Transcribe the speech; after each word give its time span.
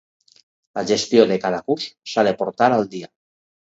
La 0.79 0.85
gestió 0.93 1.27
de 1.33 1.39
cada 1.45 1.61
curs 1.69 1.87
s'ha 2.15 2.27
de 2.33 2.37
portar 2.43 2.75
al 2.77 2.93
dia. 2.99 3.17